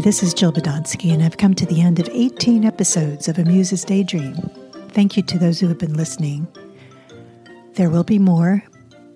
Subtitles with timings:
[0.00, 3.38] Hi, this is Jill Badonsky, and I've come to the end of 18 episodes of
[3.38, 4.34] A Muse's Daydream.
[4.92, 6.48] Thank you to those who have been listening.
[7.74, 8.64] There will be more,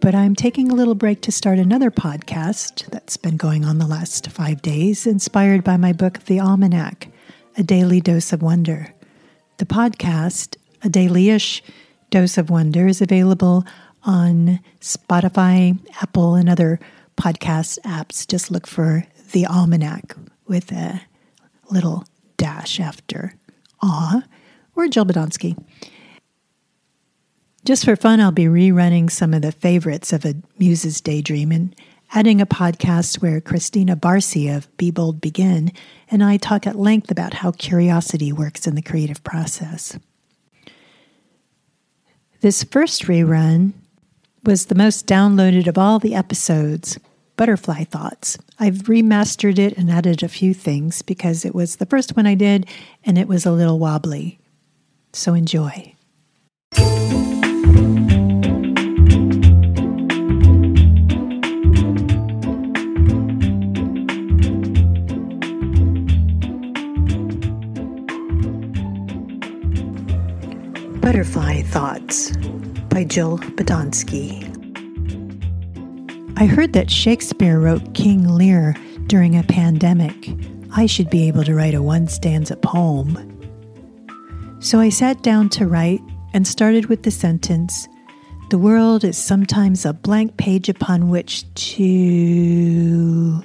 [0.01, 3.87] but I'm taking a little break to start another podcast that's been going on the
[3.87, 7.09] last five days, inspired by my book, The Awe-manac
[7.57, 8.93] A Daily Dose of Wonder.
[9.57, 11.63] The podcast, A Daily ish
[12.11, 13.65] Dose of Wonder, is available
[14.03, 16.79] on Spotify, Apple, and other
[17.17, 18.29] podcast apps.
[18.29, 20.15] Just look for The Awe-manac
[20.47, 21.03] with a
[21.71, 22.05] little
[22.37, 23.35] dash after
[23.83, 24.23] awe
[24.75, 25.57] or Jill Badonsky.
[27.65, 31.75] Just for fun, I'll be rerunning some of the favorites of a Muse's Daydream and
[32.13, 35.73] adding a podcast where Christina Barcy of Be Bold Begin
[36.11, 39.99] and I talk at length about how curiosity works in the creative process.
[42.41, 43.73] This first rerun
[44.45, 46.99] was the most downloaded of all the episodes
[47.37, 48.39] Butterfly Thoughts.
[48.61, 52.35] I've remastered it and added a few things because it was the first one I
[52.35, 52.67] did
[53.05, 54.39] and it was a little wobbly.
[55.13, 55.95] So enjoy.
[71.01, 72.31] Butterfly Thoughts
[72.89, 74.54] by Jill Badonsky.
[76.37, 78.75] I heard that Shakespeare wrote King Lear
[79.07, 80.31] during a pandemic.
[80.73, 83.31] I should be able to write a one stanza poem.
[84.61, 86.01] So I sat down to write
[86.33, 87.87] and started with the sentence
[88.51, 93.45] The world is sometimes a blank page upon which to.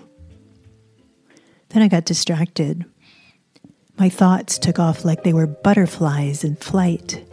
[1.70, 2.86] Then I got distracted.
[3.98, 7.24] My thoughts took off like they were butterflies in flight.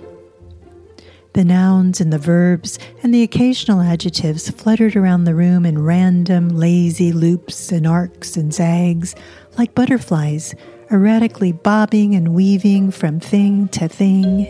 [1.36, 6.48] The nouns and the verbs and the occasional adjectives fluttered around the room in random,
[6.48, 9.14] lazy loops and arcs and zags,
[9.58, 10.54] like butterflies,
[10.90, 14.44] erratically bobbing and weaving from thing to thing.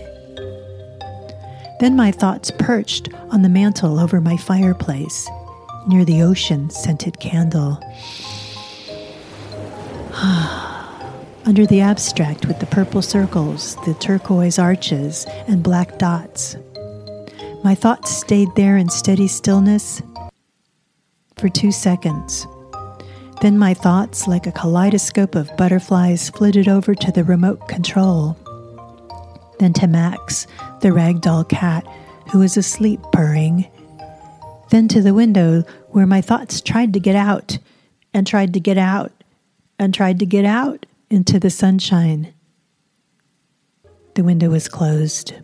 [1.80, 5.28] Then my thoughts perched on the mantel over my fireplace,
[5.88, 7.80] near the ocean scented candle.
[11.46, 16.56] Under the abstract with the purple circles, the turquoise arches, and black dots.
[17.64, 20.02] My thoughts stayed there in steady stillness
[21.36, 22.46] for two seconds.
[23.40, 28.36] Then my thoughts, like a kaleidoscope of butterflies, flitted over to the remote control.
[29.58, 30.46] Then to Max,
[30.80, 31.86] the ragdoll cat,
[32.30, 33.70] who was asleep purring.
[34.70, 37.58] Then to the window where my thoughts tried to get out
[38.14, 39.12] and tried to get out
[39.78, 42.32] and tried to get out into the sunshine.
[44.14, 45.34] The window was closed.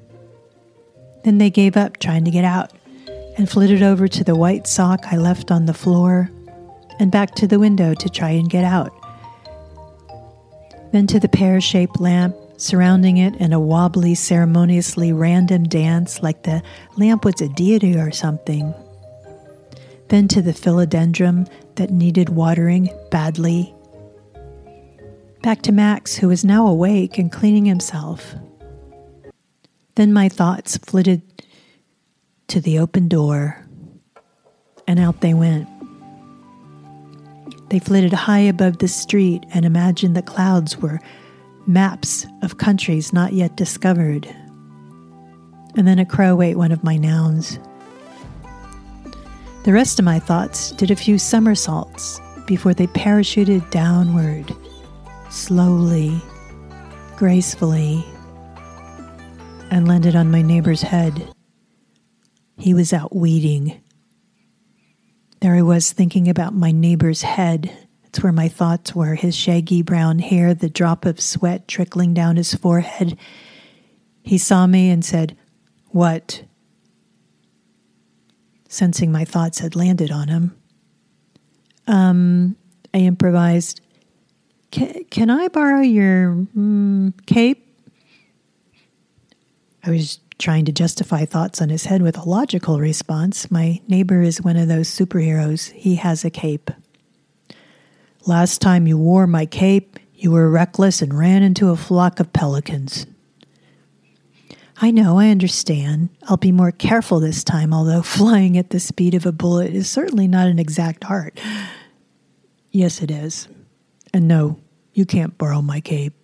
[1.25, 2.72] Then they gave up trying to get out
[3.37, 6.31] and flitted over to the white sock I left on the floor
[6.99, 8.93] and back to the window to try and get out.
[10.93, 16.44] Then to the pear shaped lamp surrounding it in a wobbly, ceremoniously random dance like
[16.44, 16.62] the
[16.97, 18.72] lamp was a deity or something.
[20.09, 23.75] Then to the philodendron that needed watering badly.
[25.43, 28.34] Back to Max, who was now awake and cleaning himself.
[29.94, 31.22] Then my thoughts flitted
[32.48, 33.66] to the open door,
[34.86, 35.69] and out they went.
[37.69, 41.00] They flitted high above the street and imagined the clouds were
[41.66, 44.26] maps of countries not yet discovered.
[45.76, 47.59] And then a crow ate one of my nouns.
[49.64, 54.54] The rest of my thoughts did a few somersaults before they parachuted downward,
[55.30, 56.20] slowly,
[57.16, 58.04] gracefully
[59.72, 61.33] and landed on my neighbor's head.
[62.59, 63.81] He was out weeding.
[65.41, 67.72] There I was thinking about my neighbor's head.
[68.05, 72.37] It's where my thoughts were his shaggy brown hair, the drop of sweat trickling down
[72.37, 73.16] his forehead.
[74.22, 75.38] He saw me and said,
[75.89, 76.45] What?
[78.69, 80.54] Sensing my thoughts had landed on him.
[81.86, 82.57] Um,
[82.92, 83.80] I improvised,
[84.71, 87.72] Can I borrow your mm, cape?
[89.84, 93.51] I was trying to justify thoughts on his head with a logical response.
[93.51, 95.71] My neighbor is one of those superheroes.
[95.73, 96.71] He has a cape.
[98.27, 102.33] Last time you wore my cape, you were reckless and ran into a flock of
[102.33, 103.07] pelicans.
[104.81, 106.11] I know, I understand.
[106.25, 109.91] I'll be more careful this time, although flying at the speed of a bullet is
[109.91, 111.41] certainly not an exact art.
[112.71, 113.49] Yes, it is.
[114.15, 114.61] And no,
[114.93, 116.22] you can't borrow my cape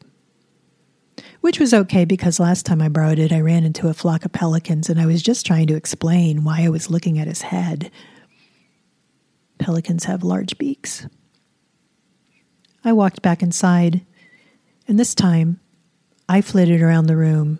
[1.40, 4.32] which was okay because last time I borrowed it, I ran into a flock of
[4.32, 7.90] pelicans and I was just trying to explain why I was looking at his head.
[9.58, 11.06] Pelicans have large beaks.
[12.84, 14.02] I walked back inside,
[14.86, 15.60] and this time
[16.28, 17.58] I flitted around the room,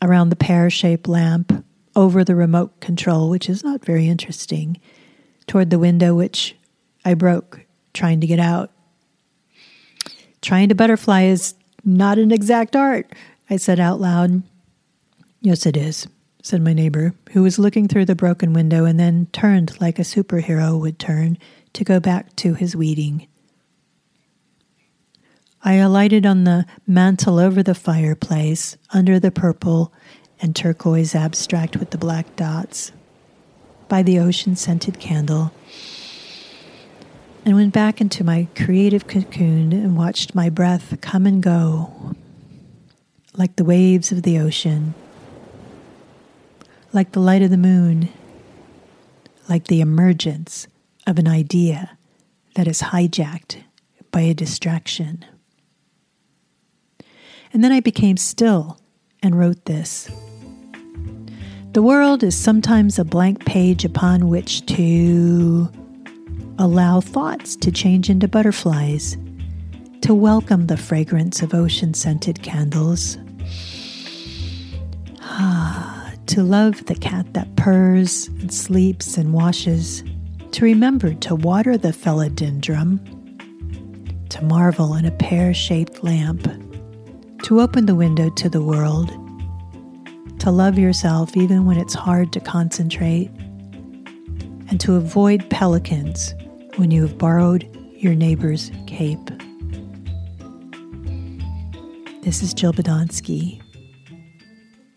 [0.00, 1.64] around the pear shaped lamp,
[1.96, 4.80] over the remote control, which is not very interesting,
[5.46, 6.56] toward the window, which
[7.04, 8.72] I broke trying to get out.
[10.42, 11.54] Trying to butterfly is
[11.84, 13.12] not an exact art,
[13.48, 14.42] I said out loud.
[15.40, 16.06] Yes, it is,
[16.42, 20.02] said my neighbor, who was looking through the broken window and then turned like a
[20.02, 21.38] superhero would turn
[21.74, 23.26] to go back to his weeding.
[25.62, 29.92] I alighted on the mantel over the fireplace, under the purple
[30.40, 32.92] and turquoise abstract with the black dots,
[33.88, 35.52] by the ocean scented candle,
[37.44, 42.14] and went back into my creative cocoon and watched my breath come and go
[43.36, 44.94] like the waves of the ocean,
[46.92, 48.08] like the light of the moon,
[49.48, 50.66] like the emergence
[51.06, 51.98] of an idea
[52.54, 53.62] that is hijacked
[54.10, 55.24] by a distraction.
[57.52, 58.78] And then I became still
[59.22, 60.08] and wrote this.
[61.72, 65.68] The world is sometimes a blank page upon which to
[66.58, 69.16] allow thoughts to change into butterflies,
[70.02, 73.18] to welcome the fragrance of ocean scented candles,
[75.20, 80.04] ah, to love the cat that purrs and sleeps and washes,
[80.52, 83.00] to remember to water the philodendron,
[84.28, 86.46] to marvel in a pear shaped lamp
[87.42, 89.10] to open the window to the world,
[90.38, 93.30] to love yourself even when it's hard to concentrate,
[94.68, 96.34] and to avoid pelicans
[96.76, 99.30] when you have borrowed your neighbor's cape.
[102.22, 103.60] This is Jill Badonsky.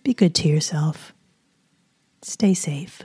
[0.04, 1.14] Be good to yourself.
[2.22, 3.04] Stay safe.